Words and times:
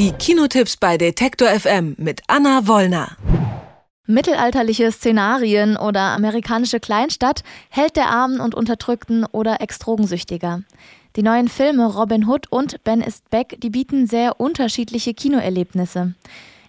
Die 0.00 0.12
Kinotipps 0.12 0.78
bei 0.78 0.96
Detektor 0.96 1.48
FM 1.48 1.94
mit 1.98 2.22
Anna 2.26 2.66
Wollner. 2.66 3.18
Mittelalterliche 4.06 4.90
Szenarien 4.92 5.76
oder 5.76 6.00
amerikanische 6.00 6.80
Kleinstadt, 6.80 7.42
Held 7.68 7.96
der 7.96 8.08
Armen 8.08 8.40
und 8.40 8.54
Unterdrückten 8.54 9.26
oder 9.26 9.60
Ex-Drogensüchtiger. 9.60 10.62
Die 11.16 11.22
neuen 11.22 11.48
Filme 11.48 11.84
Robin 11.84 12.26
Hood 12.26 12.46
und 12.50 12.82
Ben 12.82 13.02
ist 13.02 13.28
Back, 13.28 13.56
die 13.60 13.68
bieten 13.68 14.06
sehr 14.06 14.40
unterschiedliche 14.40 15.12
Kinoerlebnisse. 15.12 16.14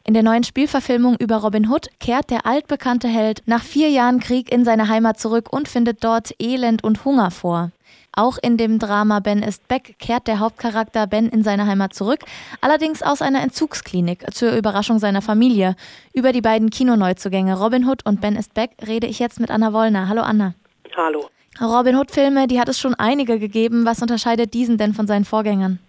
In 0.03 0.13
der 0.13 0.23
neuen 0.23 0.43
Spielverfilmung 0.43 1.15
über 1.15 1.37
Robin 1.37 1.69
Hood 1.69 1.87
kehrt 2.01 2.31
der 2.31 2.45
altbekannte 2.45 3.07
Held 3.07 3.43
nach 3.45 3.63
vier 3.63 3.89
Jahren 3.91 4.19
Krieg 4.19 4.51
in 4.51 4.65
seine 4.65 4.89
Heimat 4.89 5.21
zurück 5.21 5.53
und 5.53 5.69
findet 5.69 6.03
dort 6.03 6.33
Elend 6.37 6.83
und 6.83 7.05
Hunger 7.05 7.31
vor. 7.31 7.71
Auch 8.13 8.37
in 8.41 8.57
dem 8.57 8.77
Drama 8.77 9.21
Ben 9.21 9.41
ist 9.41 9.67
Back 9.69 9.95
kehrt 9.97 10.27
der 10.27 10.39
Hauptcharakter 10.39 11.07
Ben 11.07 11.29
in 11.29 11.43
seine 11.43 11.65
Heimat 11.65 11.93
zurück, 11.93 12.19
allerdings 12.59 13.01
aus 13.01 13.21
einer 13.21 13.41
Entzugsklinik 13.41 14.33
zur 14.33 14.51
Überraschung 14.51 14.99
seiner 14.99 15.21
Familie. 15.21 15.75
Über 16.13 16.33
die 16.33 16.41
beiden 16.41 16.69
Kinoneuzugänge 16.69 17.57
Robin 17.57 17.87
Hood 17.87 18.05
und 18.05 18.19
Ben 18.19 18.35
ist 18.35 18.53
Back 18.53 18.71
rede 18.85 19.07
ich 19.07 19.19
jetzt 19.19 19.39
mit 19.39 19.49
Anna 19.49 19.71
Wollner. 19.71 20.09
Hallo 20.09 20.23
Anna. 20.23 20.55
Hallo. 20.97 21.29
Robin 21.61 21.95
Hood-Filme, 21.95 22.47
die 22.47 22.59
hat 22.59 22.69
es 22.69 22.79
schon 22.79 22.95
einige 22.95 23.39
gegeben. 23.39 23.85
Was 23.85 24.01
unterscheidet 24.01 24.53
diesen 24.53 24.77
denn 24.77 24.93
von 24.93 25.07
seinen 25.07 25.25
Vorgängern? 25.25 25.79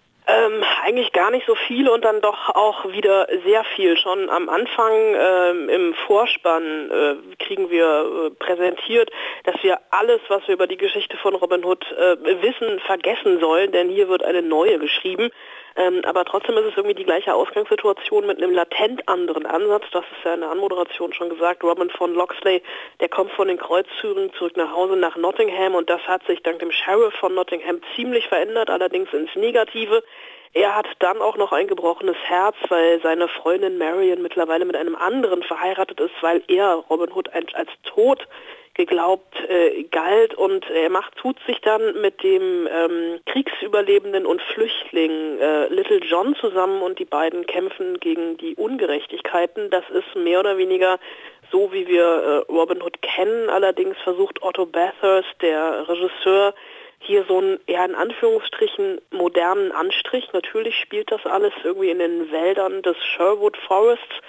Eigentlich 0.93 1.11
gar 1.11 1.31
nicht 1.31 1.47
so 1.47 1.55
viel 1.55 1.89
und 1.89 2.05
dann 2.05 2.21
doch 2.21 2.49
auch 2.49 2.85
wieder 2.91 3.27
sehr 3.43 3.63
viel. 3.63 3.97
Schon 3.97 4.29
am 4.29 4.47
Anfang 4.47 4.93
ähm, 4.93 5.67
im 5.67 5.95
Vorspann 6.05 6.91
äh, 6.91 7.43
kriegen 7.43 7.71
wir 7.71 8.27
äh, 8.27 8.29
präsentiert, 8.29 9.09
dass 9.43 9.55
wir 9.63 9.79
alles, 9.89 10.21
was 10.27 10.47
wir 10.47 10.53
über 10.53 10.67
die 10.67 10.77
Geschichte 10.77 11.17
von 11.17 11.33
Robin 11.33 11.65
Hood 11.65 11.83
äh, 11.93 12.15
wissen, 12.43 12.79
vergessen 12.81 13.39
sollen, 13.39 13.71
denn 13.71 13.89
hier 13.89 14.07
wird 14.07 14.23
eine 14.23 14.43
neue 14.43 14.77
geschrieben. 14.77 15.31
Ähm, 15.75 16.01
aber 16.05 16.25
trotzdem 16.25 16.55
ist 16.57 16.65
es 16.65 16.77
irgendwie 16.77 16.93
die 16.93 17.05
gleiche 17.05 17.33
Ausgangssituation 17.33 18.27
mit 18.27 18.37
einem 18.37 18.53
latent 18.53 19.09
anderen 19.09 19.47
Ansatz. 19.47 19.85
Das 19.93 20.03
ist 20.15 20.23
ja 20.23 20.35
in 20.35 20.41
der 20.41 20.51
Anmoderation 20.51 21.11
schon 21.13 21.29
gesagt. 21.29 21.63
Robin 21.63 21.89
von 21.89 22.13
Loxley, 22.13 22.61
der 22.99 23.09
kommt 23.09 23.31
von 23.31 23.47
den 23.47 23.57
Kreuzzügen 23.57 24.31
zurück 24.33 24.57
nach 24.57 24.71
Hause 24.71 24.95
nach 24.95 25.15
Nottingham 25.15 25.73
und 25.73 25.89
das 25.89 26.01
hat 26.01 26.23
sich 26.27 26.43
dank 26.43 26.59
dem 26.59 26.71
Sheriff 26.71 27.15
von 27.15 27.33
Nottingham 27.33 27.81
ziemlich 27.95 28.27
verändert, 28.27 28.69
allerdings 28.69 29.11
ins 29.11 29.35
Negative. 29.35 30.03
Er 30.53 30.75
hat 30.75 30.87
dann 30.99 31.19
auch 31.19 31.35
noch 31.35 31.51
ein 31.51 31.67
gebrochenes 31.67 32.17
Herz, 32.25 32.55
weil 32.69 33.01
seine 33.01 33.27
Freundin 33.27 33.79
Marion 33.79 34.21
mittlerweile 34.21 34.65
mit 34.65 34.75
einem 34.75 34.95
anderen 34.95 35.41
verheiratet 35.41 35.99
ist, 35.99 36.13
weil 36.21 36.43
er 36.47 36.75
Robin 36.89 37.11
Hood 37.11 37.33
als 37.33 37.69
tot 37.83 38.27
geglaubt 38.75 39.35
äh, 39.49 39.83
galt 39.83 40.33
und 40.33 40.67
er 40.69 40.89
macht 40.89 41.15
tut 41.17 41.37
sich 41.45 41.61
dann 41.61 42.01
mit 42.01 42.23
dem 42.23 42.67
ähm, 42.71 43.19
Kriegsüberlebenden 43.25 44.25
und 44.25 44.41
Flüchtling 44.41 45.39
äh, 45.39 45.67
Little 45.67 45.99
John 45.99 46.35
zusammen 46.35 46.81
und 46.81 46.97
die 46.97 47.05
beiden 47.05 47.45
kämpfen 47.45 47.99
gegen 47.99 48.37
die 48.37 48.55
Ungerechtigkeiten. 48.55 49.69
Das 49.69 49.83
ist 49.91 50.15
mehr 50.15 50.39
oder 50.39 50.57
weniger 50.57 50.99
so, 51.51 51.71
wie 51.71 51.87
wir 51.87 52.03
äh, 52.03 52.51
Robin 52.51 52.81
Hood 52.81 53.01
kennen. 53.03 53.49
Allerdings 53.49 53.95
versucht 54.03 54.41
Otto 54.41 54.65
Bathurst, 54.65 55.35
der 55.41 55.87
Regisseur, 55.87 56.55
hier 57.03 57.25
so 57.27 57.39
einen 57.39 57.59
eher 57.67 57.85
in 57.85 57.95
Anführungsstrichen 57.95 58.99
modernen 59.11 59.71
Anstrich. 59.71 60.31
Natürlich 60.33 60.75
spielt 60.77 61.11
das 61.11 61.25
alles 61.25 61.53
irgendwie 61.63 61.89
in 61.89 61.99
den 61.99 62.31
Wäldern 62.31 62.81
des 62.81 62.97
Sherwood 63.03 63.57
Forests, 63.57 64.21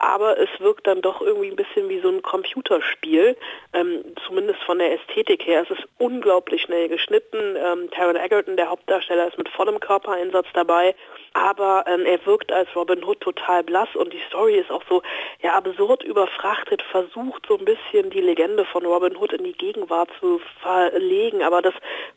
aber 0.00 0.38
es 0.38 0.48
wirkt 0.58 0.86
dann 0.86 1.02
doch 1.02 1.20
irgendwie 1.20 1.50
ein 1.50 1.56
bisschen 1.56 1.88
wie 1.88 2.00
so 2.00 2.08
ein 2.08 2.22
Computerspiel, 2.22 3.36
ähm, 3.74 4.02
zumindest 4.26 4.60
von 4.62 4.78
der 4.78 4.94
Ästhetik 4.94 5.46
her. 5.46 5.62
Es 5.62 5.78
ist 5.78 5.86
unglaublich 5.98 6.62
schnell 6.62 6.88
geschnitten. 6.88 7.56
Ähm, 7.56 7.90
Taron 7.90 8.16
Egerton, 8.16 8.56
der 8.56 8.70
Hauptdarsteller, 8.70 9.28
ist 9.28 9.38
mit 9.38 9.48
vollem 9.50 9.78
Körpereinsatz 9.78 10.46
dabei 10.54 10.94
aber 11.32 11.84
ähm, 11.86 12.06
er 12.06 12.24
wirkt 12.26 12.50
als 12.50 12.74
Robin 12.74 13.04
Hood 13.04 13.20
total 13.20 13.62
blass 13.62 13.88
und 13.94 14.12
die 14.12 14.20
Story 14.28 14.56
ist 14.56 14.70
auch 14.70 14.82
so 14.88 15.02
ja 15.40 15.52
absurd 15.52 16.02
überfrachtet, 16.02 16.82
versucht 16.82 17.46
so 17.46 17.56
ein 17.56 17.64
bisschen 17.64 18.10
die 18.10 18.20
Legende 18.20 18.64
von 18.64 18.84
Robin 18.84 19.16
Hood 19.16 19.32
in 19.32 19.44
die 19.44 19.52
Gegenwart 19.52 20.10
zu 20.18 20.40
verlegen, 20.60 21.42
aber 21.42 21.62
das 21.62 21.74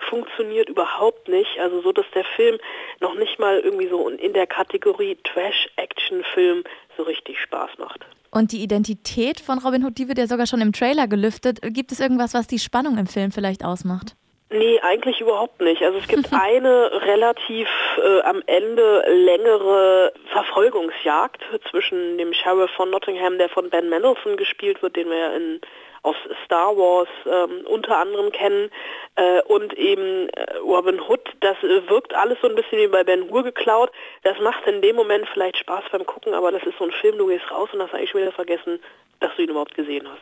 funktioniert 0.10 0.70
überhaupt 0.70 1.28
nicht. 1.28 1.60
Also 1.60 1.82
so, 1.82 1.92
dass 1.92 2.10
der 2.16 2.24
Film 2.24 2.58
noch 3.02 3.14
nicht 3.14 3.38
mal 3.38 3.60
irgendwie 3.60 3.88
so 3.88 4.10
in 4.10 4.34
der 4.34 4.48
Kategorie 4.48 5.18
Trash-Action-Film 5.24 6.64
so 6.98 7.04
richtig 7.04 7.40
Spaß 7.40 7.72
macht. 7.78 8.06
Und 8.32 8.52
die 8.52 8.64
Identität 8.64 9.40
von 9.40 9.60
Robin 9.60 9.84
Hood, 9.86 9.98
die 9.98 10.08
wird 10.08 10.18
ja 10.18 10.28
sogar 10.28 10.48
schon 10.48 10.62
im 10.62 10.74
Trailer 10.74 11.08
gelüftet. 11.08 11.60
Gibt 11.62 11.92
es 11.92 12.00
irgendwas, 12.00 12.34
was 12.34 12.48
die 12.48 12.60
Spannung 12.60 12.98
im 12.98 13.08
Film 13.08 13.32
vielleicht 13.32 13.64
ausmacht? 13.64 14.16
Nee, 14.50 14.80
eigentlich 14.82 15.20
überhaupt 15.20 15.62
nicht. 15.62 15.82
Also 15.82 15.98
es 15.98 16.08
gibt 16.08 16.30
eine 16.32 16.92
relativ 17.02 17.68
äh, 17.98 18.22
am 18.22 18.44
Ende 18.46 19.04
längere 19.08 20.14
Verfolgungsjagd 20.32 21.42
zwischen 21.72 22.18
dem 22.18 22.34
Sheriff 22.34 22.70
von 22.72 22.92
Nottingham, 22.92 23.38
der 23.40 23.50
von 23.50 23.70
Ben 23.70 23.90
Mendelsohn 23.90 24.38
gespielt 24.38 24.82
wird, 24.84 24.96
den 24.96 25.10
wir 25.10 25.18
ja 25.18 25.34
in 25.34 25.60
aus 26.04 26.16
Star 26.46 26.76
Wars 26.78 27.08
ähm, 27.26 27.66
unter 27.66 27.98
anderem 27.98 28.32
kennen 28.32 28.70
äh, 29.16 29.42
und 29.44 29.74
eben 29.74 30.30
äh, 30.30 30.58
Robin 30.58 31.00
Hood, 31.00 31.22
das 31.40 31.58
äh, 31.64 31.90
wirkt 31.90 32.14
alles 32.14 32.38
so 32.42 32.50
ein 32.50 32.56
bisschen 32.56 32.80
wie 32.80 32.88
bei 32.88 33.04
Ben 33.04 33.30
Hur 33.30 33.44
geklaut. 33.44 33.92
Das 34.24 34.38
macht 34.40 34.66
in 34.68 34.82
dem 34.82 34.96
Moment 34.96 35.28
vielleicht 35.34 35.58
Spaß 35.58 35.86
beim 35.92 36.06
Gucken, 36.06 36.34
aber 36.34 36.52
das 36.52 36.64
ist 36.64 36.78
so 36.78 36.86
ein 36.86 36.92
Film, 36.92 37.18
du 37.18 37.28
gehst 37.28 37.50
raus 37.50 37.70
und 37.74 37.82
hast 37.82 37.94
eigentlich 37.94 38.12
schon 38.12 38.22
wieder 38.22 38.34
vergessen, 38.34 38.80
dass 39.22 39.32
du 39.36 39.44
ihn 39.44 39.50
überhaupt 39.50 39.76
gesehen 39.76 40.08
hast. 40.08 40.22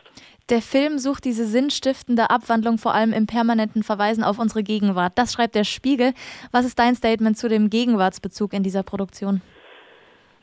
Der 0.50 0.62
Film 0.62 1.00
sucht 1.00 1.26
diese 1.26 1.46
sinnstiftende 1.46 2.30
Abwandlung 2.30 2.78
vor 2.78 2.94
allem 2.94 3.14
im 3.14 3.26
permanenten 3.26 3.84
Verweisen 3.84 4.24
auf 4.24 4.38
unsere 4.38 4.64
Gegenwart. 4.64 5.14
Das 5.16 5.34
schreibt 5.34 5.56
der 5.56 5.64
Spiegel. 5.64 6.14
Was 6.52 6.66
ist 6.66 6.78
dein 6.78 6.96
Statement 6.96 7.38
zu 7.38 7.48
dem 7.48 7.70
Gegenwartsbezug 7.70 8.54
in 8.54 8.62
dieser 8.62 8.84
Produktion? 8.84 9.42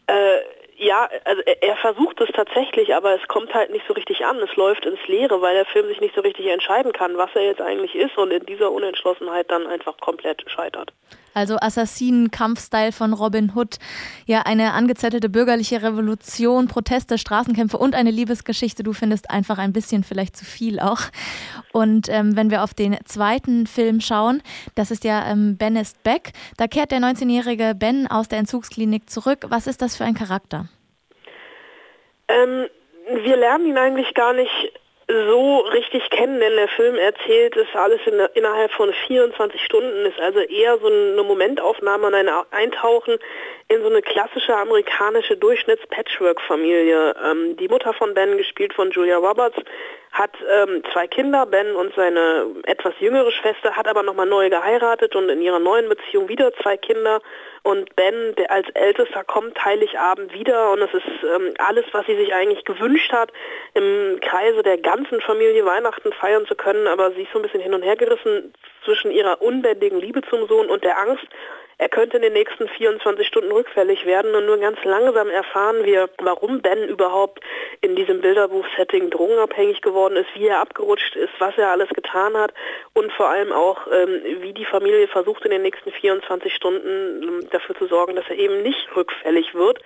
Äh, 0.06 0.38
ja, 0.78 1.08
also 1.24 1.42
er 1.42 1.76
versucht 1.76 2.20
es 2.20 2.28
tatsächlich, 2.34 2.94
aber 2.94 3.14
es 3.14 3.26
kommt 3.28 3.52
halt 3.52 3.70
nicht 3.70 3.84
so 3.86 3.94
richtig 3.94 4.24
an. 4.24 4.38
Es 4.38 4.54
läuft 4.56 4.86
ins 4.86 5.04
Leere, 5.06 5.42
weil 5.42 5.54
der 5.54 5.66
Film 5.66 5.88
sich 5.88 6.00
nicht 6.00 6.14
so 6.14 6.20
richtig 6.20 6.46
entscheiden 6.46 6.92
kann, 6.92 7.16
was 7.16 7.30
er 7.34 7.42
jetzt 7.42 7.60
eigentlich 7.60 7.94
ist 7.94 8.16
und 8.16 8.30
in 8.30 8.46
dieser 8.46 8.70
Unentschlossenheit 8.70 9.50
dann 9.50 9.66
einfach 9.66 9.96
komplett 9.98 10.44
scheitert. 10.48 10.92
Also 11.34 11.56
Assassinen-Kampfstyle 11.56 12.92
von 12.92 13.12
Robin 13.12 13.52
Hood. 13.54 13.78
Ja, 14.26 14.42
eine 14.42 14.72
angezettelte 14.72 15.28
bürgerliche 15.28 15.82
Revolution, 15.82 16.68
Proteste, 16.68 17.18
Straßenkämpfe 17.18 17.76
und 17.76 17.94
eine 17.94 18.10
Liebesgeschichte. 18.10 18.82
Du 18.82 18.92
findest 18.92 19.30
einfach 19.30 19.58
ein 19.58 19.72
bisschen 19.72 20.04
vielleicht 20.04 20.36
zu 20.36 20.44
viel 20.44 20.80
auch. 20.80 21.02
Und 21.72 22.08
ähm, 22.08 22.34
wenn 22.36 22.50
wir 22.50 22.62
auf 22.62 22.74
den 22.74 22.96
zweiten 23.04 23.66
Film 23.66 24.00
schauen, 24.00 24.42
das 24.74 24.90
ist 24.90 25.04
ja 25.04 25.30
ähm, 25.30 25.56
Ben 25.56 25.76
ist 25.76 26.02
Back. 26.02 26.32
Da 26.56 26.66
kehrt 26.66 26.90
der 26.90 26.98
19-jährige 26.98 27.74
Ben 27.76 28.08
aus 28.08 28.28
der 28.28 28.38
Entzugsklinik 28.38 29.08
zurück. 29.10 29.46
Was 29.48 29.66
ist 29.66 29.82
das 29.82 29.96
für 29.96 30.04
ein 30.04 30.14
Charakter? 30.14 30.67
Ähm, 32.28 32.68
wir 33.24 33.36
lernen 33.36 33.66
ihn 33.66 33.78
eigentlich 33.78 34.14
gar 34.14 34.32
nicht 34.32 34.72
so 35.10 35.60
richtig 35.60 36.10
kennen, 36.10 36.38
denn 36.38 36.54
der 36.56 36.68
Film 36.68 36.96
erzählt 36.96 37.56
es 37.56 37.66
alles 37.74 38.00
in, 38.04 38.20
innerhalb 38.34 38.70
von 38.72 38.92
24 39.06 39.58
Stunden, 39.64 40.04
ist 40.04 40.20
also 40.20 40.40
eher 40.40 40.76
so 40.78 40.86
eine 40.86 41.22
Momentaufnahme 41.22 42.08
und 42.08 42.14
ein 42.14 42.28
Eintauchen 42.50 43.16
in 43.68 43.80
so 43.80 43.88
eine 43.88 44.02
klassische 44.02 44.54
amerikanische 44.54 45.38
Durchschnitts-Patchwork-Familie. 45.38 47.14
Ähm, 47.24 47.56
die 47.56 47.68
Mutter 47.68 47.94
von 47.94 48.12
Ben, 48.12 48.36
gespielt 48.36 48.74
von 48.74 48.90
Julia 48.90 49.16
Roberts, 49.16 49.56
hat 50.12 50.32
ähm, 50.50 50.82
zwei 50.92 51.06
Kinder, 51.06 51.46
Ben 51.46 51.74
und 51.76 51.94
seine 51.94 52.46
etwas 52.64 52.94
jüngere 52.98 53.30
Schwester, 53.30 53.76
hat 53.76 53.86
aber 53.86 54.02
nochmal 54.02 54.26
neu 54.26 54.50
geheiratet 54.50 55.14
und 55.14 55.28
in 55.28 55.40
ihrer 55.40 55.58
neuen 55.58 55.88
Beziehung 55.88 56.28
wieder 56.28 56.52
zwei 56.54 56.76
Kinder. 56.76 57.20
Und 57.62 57.94
Ben, 57.96 58.34
der 58.36 58.50
als 58.50 58.68
Ältester, 58.70 59.24
kommt 59.24 59.62
Heiligabend 59.64 60.32
wieder 60.32 60.72
und 60.72 60.80
es 60.80 60.94
ist 60.94 61.06
ähm, 61.22 61.54
alles, 61.58 61.84
was 61.92 62.06
sie 62.06 62.16
sich 62.16 62.34
eigentlich 62.34 62.64
gewünscht 62.64 63.12
hat, 63.12 63.32
im 63.74 64.18
Kreise 64.20 64.62
der 64.62 64.78
ganzen 64.78 65.20
Familie 65.20 65.64
Weihnachten 65.64 66.12
feiern 66.12 66.46
zu 66.46 66.54
können, 66.54 66.86
aber 66.86 67.12
sie 67.12 67.22
ist 67.22 67.32
so 67.32 67.38
ein 67.38 67.42
bisschen 67.42 67.60
hin 67.60 67.74
und 67.74 67.82
her 67.82 67.96
gerissen 67.96 68.52
zwischen 68.84 69.10
ihrer 69.10 69.42
unbändigen 69.42 70.00
Liebe 70.00 70.22
zum 70.22 70.46
Sohn 70.48 70.70
und 70.70 70.84
der 70.84 70.98
Angst, 70.98 71.26
er 71.78 71.88
könnte 71.88 72.16
in 72.16 72.22
den 72.22 72.32
nächsten 72.32 72.68
24 72.68 73.26
Stunden 73.26 73.52
rückfällig 73.52 74.04
werden 74.04 74.34
und 74.34 74.46
nur 74.46 74.58
ganz 74.58 74.78
langsam 74.82 75.30
erfahren 75.30 75.84
wir, 75.84 76.10
warum 76.18 76.60
Ben 76.60 76.88
überhaupt 76.88 77.40
in 77.80 77.94
diesem 77.94 78.20
Bilderbuch-Setting 78.20 79.10
drogenabhängig 79.10 79.80
geworden 79.80 80.16
ist, 80.16 80.28
wie 80.34 80.48
er 80.48 80.60
abgerutscht 80.60 81.14
ist, 81.14 81.32
was 81.38 81.56
er 81.56 81.68
alles 81.68 81.88
getan 81.90 82.36
hat 82.36 82.52
und 82.94 83.12
vor 83.12 83.28
allem 83.28 83.52
auch, 83.52 83.86
ähm, 83.92 84.22
wie 84.40 84.52
die 84.52 84.64
Familie 84.64 85.06
versucht 85.06 85.44
in 85.44 85.52
den 85.52 85.62
nächsten 85.62 85.92
24 85.92 86.52
Stunden 86.52 87.22
ähm, 87.22 87.48
dafür 87.50 87.76
zu 87.76 87.86
sorgen, 87.86 88.16
dass 88.16 88.28
er 88.28 88.36
eben 88.36 88.62
nicht 88.62 88.88
rückfällig 88.96 89.54
wird. 89.54 89.78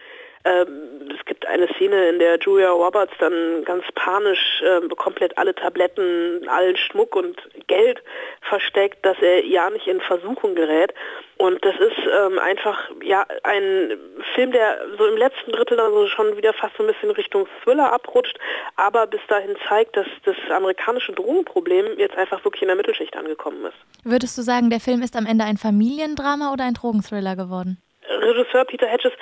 Ähm, 0.45 1.11
gibt 1.43 1.47
eine 1.47 1.69
Szene, 1.75 2.09
in 2.09 2.19
der 2.19 2.39
Julia 2.39 2.71
Roberts 2.71 3.13
dann 3.19 3.65
ganz 3.65 3.85
panisch 3.95 4.63
äh, 4.63 4.87
komplett 4.95 5.37
alle 5.39 5.55
Tabletten, 5.55 6.49
allen 6.49 6.77
Schmuck 6.77 7.17
und 7.17 7.37
Geld 7.67 8.03
versteckt, 8.43 9.05
dass 9.05 9.17
er 9.21 9.45
ja 9.45 9.69
nicht 9.71 9.87
in 9.87 10.01
Versuchung 10.01 10.55
gerät. 10.55 10.95
Und 11.39 11.65
das 11.65 11.75
ist 11.75 11.99
ähm, 12.07 12.39
einfach 12.39 12.91
ja 13.03 13.27
ein 13.43 13.99
Film, 14.35 14.53
der 14.53 14.79
so 14.97 15.07
im 15.07 15.17
letzten 15.17 15.51
Drittel 15.53 15.81
also 15.81 16.07
schon 16.07 16.37
wieder 16.37 16.53
fast 16.53 16.77
so 16.77 16.85
ein 16.85 16.93
bisschen 16.93 17.11
Richtung 17.11 17.49
Thriller 17.65 17.93
abrutscht, 17.93 18.39
aber 18.77 19.07
bis 19.07 19.21
dahin 19.29 19.57
zeigt, 19.69 19.97
dass 19.97 20.07
das 20.25 20.37
amerikanische 20.51 21.13
Drogenproblem 21.13 21.99
jetzt 21.99 22.17
einfach 22.17 22.45
wirklich 22.45 22.63
in 22.63 22.69
der 22.69 22.77
Mittelschicht 22.77 23.17
angekommen 23.17 23.65
ist. 23.65 24.05
Würdest 24.05 24.39
du 24.39 24.43
sagen, 24.43 24.71
der 24.71 24.81
Film 24.81 25.03
ist 25.03 25.17
am 25.17 25.27
Ende 25.27 25.45
ein 25.45 25.57
Familiendrama 25.57 26.53
oder 26.53 26.65
ein 26.65 26.75
Drogenthriller 26.75 27.35
geworden? 27.35 27.79
Regisseur 28.09 28.65
Peter 28.65 28.87
Hedges 28.87 29.13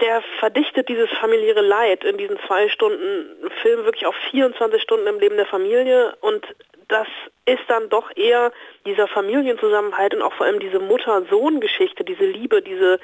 der 0.00 0.22
verdichtet 0.40 0.88
dieses 0.88 1.10
familiäre 1.10 1.60
Leid 1.60 2.04
in 2.04 2.16
diesen 2.16 2.38
zwei 2.46 2.68
Stunden 2.68 3.50
Film 3.62 3.84
wirklich 3.84 4.06
auf 4.06 4.14
24 4.30 4.82
Stunden 4.82 5.06
im 5.06 5.18
Leben 5.18 5.36
der 5.36 5.46
Familie. 5.46 6.16
Und 6.20 6.46
das 6.88 7.06
ist 7.46 7.62
dann 7.68 7.88
doch 7.88 8.10
eher 8.16 8.52
dieser 8.86 9.08
Familienzusammenhalt 9.08 10.14
und 10.14 10.22
auch 10.22 10.32
vor 10.34 10.46
allem 10.46 10.60
diese 10.60 10.78
Mutter-Sohn-Geschichte, 10.78 12.04
diese 12.04 12.24
Liebe, 12.24 12.62
diese 12.62 12.98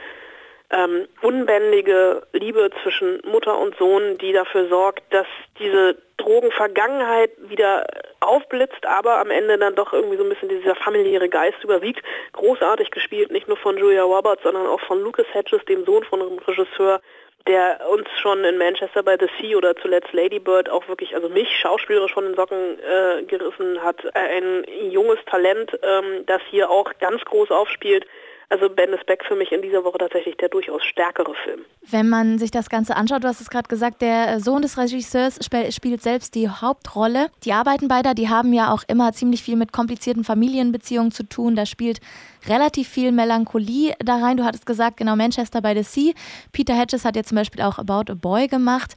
ähm, 0.71 1.09
unbändige 1.23 2.23
Liebe 2.33 2.71
zwischen 2.83 3.23
Mutter 3.25 3.59
und 3.59 3.77
Sohn, 3.77 4.19
die 4.19 4.33
dafür 4.33 4.69
sorgt, 4.69 5.03
dass 5.13 5.27
diese 5.59 5.97
Drogenvergangenheit 6.19 7.31
wieder 7.49 7.87
aufblitzt, 8.21 8.85
aber 8.85 9.19
am 9.19 9.31
Ende 9.31 9.57
dann 9.57 9.75
doch 9.75 9.93
irgendwie 9.93 10.17
so 10.17 10.25
ein 10.25 10.29
bisschen 10.29 10.49
dieser 10.49 10.75
familiäre 10.75 11.29
Geist 11.29 11.63
überwiegt. 11.63 12.03
Großartig 12.33 12.91
gespielt, 12.91 13.31
nicht 13.31 13.49
nur 13.49 13.57
von 13.57 13.79
Julia 13.79 14.03
Roberts, 14.03 14.43
sondern 14.43 14.67
auch 14.67 14.81
von 14.81 15.01
Lucas 15.03 15.27
Hedges, 15.33 15.65
dem 15.65 15.85
Sohn 15.85 16.05
von 16.05 16.21
dem 16.21 16.39
Regisseur, 16.39 17.01
der 17.47 17.81
uns 17.89 18.07
schon 18.21 18.45
in 18.45 18.59
Manchester 18.59 19.03
by 19.03 19.17
the 19.19 19.29
Sea 19.41 19.57
oder 19.57 19.75
zuletzt 19.77 20.13
Lady 20.13 20.39
Bird 20.39 20.69
auch 20.69 20.87
wirklich, 20.89 21.15
also 21.15 21.31
mich 21.31 21.49
schauspielerisch 21.59 22.13
von 22.13 22.25
den 22.25 22.35
Socken 22.35 22.79
äh, 22.79 23.23
gerissen 23.23 23.83
hat. 23.83 24.05
Ein 24.15 24.65
junges 24.91 25.19
Talent, 25.25 25.79
ähm, 25.83 26.27
das 26.27 26.43
hier 26.51 26.69
auch 26.69 26.93
ganz 27.01 27.25
groß 27.25 27.51
aufspielt. 27.51 28.07
Also 28.51 28.71
Ben 28.71 28.95
is 28.95 29.05
Back 29.07 29.25
für 29.27 29.37
mich 29.37 29.53
in 29.53 29.61
dieser 29.61 29.85
Woche 29.85 29.99
tatsächlich 29.99 30.37
der 30.39 30.49
durchaus 30.49 30.83
stärkere 30.83 31.35
Film. 31.45 31.61
Wenn 31.83 32.09
man 32.09 32.39
sich 32.39 32.51
das 32.51 32.71
Ganze 32.71 32.97
anschaut, 32.97 33.23
du 33.23 33.29
hast 33.29 33.43
es 33.43 33.51
gerade 33.51 33.69
gesagt, 33.69 34.01
der 34.01 34.41
Sohn 34.41 34.63
des 34.63 34.79
Regisseurs 34.79 35.39
spielt 35.71 36.03
selbst 36.03 36.35
die 36.35 36.49
Hauptrolle. 36.49 37.29
Die 37.45 37.53
arbeiten 37.53 37.89
beide, 37.89 38.15
die 38.15 38.31
haben 38.31 38.55
ja 38.55 38.73
auch 38.73 38.85
immer 38.89 39.13
ziemlich 39.13 39.43
viel 39.43 39.57
mit 39.57 39.73
komplizierten 39.73 40.25
Familienbeziehungen 40.25 41.13
zu 41.13 41.25
tun. 41.25 41.57
Da 41.57 41.67
spielt 41.67 42.01
relativ 42.47 42.89
viel 42.89 43.13
Melancholie 43.13 43.95
da 43.99 44.17
rein. 44.17 44.39
Du 44.39 44.45
hattest 44.45 44.65
gesagt, 44.65 44.97
genau 44.97 45.15
Manchester 45.15 45.61
by 45.61 45.75
the 45.75 45.83
Sea. 45.83 46.15
Peter 46.53 46.73
Hedges 46.73 47.05
hat 47.05 47.17
jetzt 47.17 47.29
zum 47.29 47.37
Beispiel 47.37 47.61
auch 47.61 47.79
About 47.79 48.11
a 48.11 48.15
Boy 48.15 48.49
gemacht. 48.49 48.95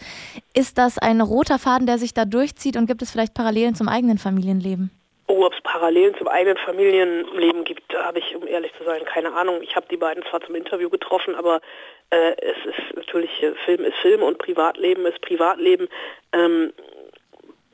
Ist 0.54 0.78
das 0.78 0.98
ein 0.98 1.20
roter 1.20 1.60
Faden, 1.60 1.88
der 1.88 1.98
sich 1.98 2.14
da 2.14 2.24
durchzieht 2.24 2.78
und 2.78 2.86
gibt 2.86 3.02
es 3.02 3.12
vielleicht 3.12 3.34
Parallelen 3.34 3.76
zum 3.76 3.90
eigenen 3.90 4.18
Familienleben? 4.18 4.92
Oh, 5.34 5.46
ob 5.46 5.54
es 5.54 5.62
Parallelen 5.62 6.14
zum 6.18 6.28
eigenen 6.28 6.58
Familienleben 6.58 7.64
gibt, 7.64 7.96
habe 7.96 8.20
ich, 8.20 8.36
um 8.36 8.46
ehrlich 8.46 8.74
zu 8.78 8.84
sein, 8.84 9.06
keine 9.06 9.34
Ahnung. 9.34 9.62
Ich 9.62 9.78
habe 9.78 9.86
die 9.90 9.96
beiden 9.96 10.24
zwar 10.26 10.42
zum 10.42 10.56
Interview 10.56 10.90
getroffen, 10.90 11.36
aber 11.36 11.62
äh, 12.10 12.34
es 12.42 12.66
ist 12.66 12.98
natürlich, 12.98 13.42
äh, 13.42 13.54
Film 13.64 13.86
ist 13.86 13.96
Film 14.02 14.24
und 14.24 14.40
Privatleben 14.40 15.06
ist 15.06 15.22
Privatleben. 15.22 15.88
Ähm, 16.34 16.74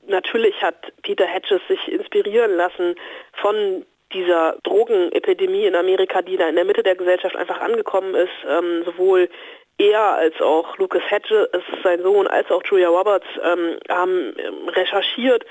natürlich 0.05 0.61
hat 0.61 0.75
Peter 1.01 1.25
Hedges 1.25 1.59
sich 1.67 1.91
inspirieren 1.91 2.55
lassen 2.55 2.93
von 3.33 3.83
dieser 4.13 4.57
Drogenepidemie 4.61 5.65
in 5.65 5.75
Amerika, 5.75 6.21
die 6.21 6.37
da 6.37 6.47
in 6.47 6.55
der 6.57 6.65
Mitte 6.65 6.83
der 6.83 6.95
Gesellschaft 6.95 7.35
einfach 7.35 7.59
angekommen 7.59 8.13
ist, 8.13 8.29
ähm, 8.47 8.83
sowohl 8.85 9.29
er 9.79 10.15
als 10.15 10.39
auch 10.41 10.77
Lucas 10.77 11.01
Hedges, 11.09 11.47
sein 11.83 12.03
Sohn, 12.03 12.27
als 12.27 12.51
auch 12.51 12.63
Julia 12.65 12.89
Roberts 12.89 13.27
ähm, 13.43 13.77
haben 13.89 14.35
ähm, 14.37 14.69
recherchiert, 14.69 15.43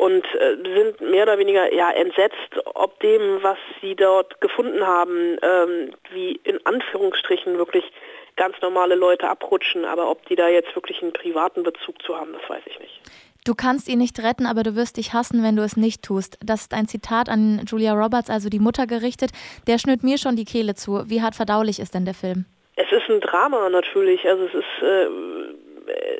und 0.00 0.24
äh, 0.34 0.56
sind 0.74 1.00
mehr 1.02 1.24
oder 1.24 1.38
weniger 1.38 1.72
ja 1.74 1.90
entsetzt, 1.90 2.56
ob 2.74 2.98
dem, 3.00 3.42
was 3.42 3.58
sie 3.82 3.94
dort 3.94 4.40
gefunden 4.40 4.86
haben, 4.86 5.36
ähm, 5.42 5.90
wie 6.12 6.40
in 6.44 6.58
Anführungsstrichen 6.64 7.58
wirklich 7.58 7.84
ganz 8.36 8.56
normale 8.62 8.94
Leute 8.94 9.28
abrutschen, 9.28 9.84
aber 9.84 10.10
ob 10.10 10.24
die 10.26 10.36
da 10.36 10.48
jetzt 10.48 10.74
wirklich 10.74 11.02
einen 11.02 11.12
privaten 11.12 11.62
Bezug 11.62 12.00
zu 12.02 12.16
haben, 12.16 12.32
das 12.32 12.48
weiß 12.48 12.62
ich 12.64 12.80
nicht. 12.80 13.00
Du 13.44 13.54
kannst 13.54 13.88
ihn 13.88 13.98
nicht 13.98 14.18
retten, 14.22 14.46
aber 14.46 14.62
du 14.62 14.74
wirst 14.74 14.96
dich 14.96 15.12
hassen, 15.12 15.42
wenn 15.42 15.56
du 15.56 15.62
es 15.62 15.76
nicht 15.76 16.02
tust. 16.02 16.38
Das 16.42 16.62
ist 16.62 16.72
ein 16.72 16.88
Zitat 16.88 17.28
an 17.28 17.62
Julia 17.66 17.92
Roberts, 17.92 18.30
also 18.30 18.48
die 18.48 18.58
Mutter 18.58 18.86
gerichtet. 18.86 19.32
Der 19.66 19.78
schnürt 19.78 20.02
mir 20.02 20.16
schon 20.16 20.36
die 20.36 20.44
Kehle 20.46 20.74
zu. 20.74 21.02
Wie 21.10 21.20
hart 21.20 21.34
verdaulich 21.34 21.78
ist 21.78 21.94
denn 21.94 22.06
der 22.06 22.14
Film? 22.14 22.46
Es 22.76 22.90
ist 22.90 23.08
ein 23.10 23.20
Drama 23.20 23.68
natürlich. 23.68 24.26
Also 24.26 24.44
es 24.44 24.54
ist 24.54 24.82
äh, 24.82 25.06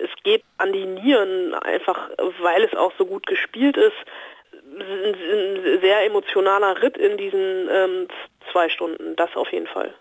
es 0.03 0.11
geht 0.23 0.43
an 0.59 0.73
die 0.73 0.87
Nieren, 0.87 1.55
einfach 1.55 2.11
weil 2.41 2.65
es 2.65 2.75
auch 2.75 2.93
so 2.99 3.07
gut 3.07 3.27
gespielt 3.27 3.77
ist. 3.77 3.97
Ein 4.53 5.81
sehr 5.81 6.07
emotionaler 6.07 6.81
Ritt 6.83 6.97
in 6.97 7.17
diesen 7.17 7.69
ähm, 7.71 8.09
zwei 8.53 8.69
Stunden, 8.69 9.17
das 9.17 9.35
auf 9.37 9.53
jeden 9.53 9.67
Fall. 9.67 9.95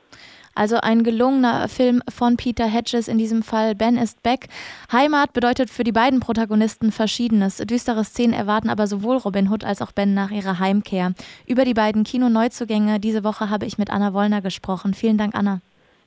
Also 0.56 0.78
ein 0.78 1.04
gelungener 1.04 1.70
Film 1.70 2.02
von 2.14 2.36
Peter 2.36 2.66
Hedges, 2.66 3.08
in 3.08 3.18
diesem 3.18 3.44
Fall 3.44 3.76
Ben 3.76 3.98
ist 3.98 4.22
back. 4.24 4.48
Heimat 4.92 5.32
bedeutet 5.32 5.70
für 5.70 5.84
die 5.84 5.92
beiden 5.92 6.20
Protagonisten 6.20 6.92
Verschiedenes. 6.92 7.58
Düstere 7.58 8.04
Szenen 8.04 8.34
erwarten 8.34 8.70
aber 8.70 8.88
sowohl 8.88 9.18
Robin 9.18 9.50
Hood 9.50 9.64
als 9.64 9.82
auch 9.82 9.92
Ben 9.92 10.14
nach 10.14 10.32
ihrer 10.32 10.60
Heimkehr. 10.60 11.14
Über 11.46 11.66
die 11.66 11.74
beiden 11.74 12.04
Kino-Neuzugänge 12.04 13.00
diese 13.00 13.24
Woche 13.24 13.50
habe 13.50 13.66
ich 13.66 13.78
mit 13.78 13.90
Anna 13.90 14.14
Wollner 14.14 14.42
gesprochen. 14.42 14.94
Vielen 14.94 15.18
Dank, 15.18 15.34
Anna. 15.36 15.62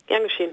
Gern 0.06 0.24
geschehen. 0.24 0.52